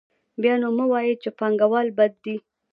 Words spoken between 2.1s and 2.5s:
دي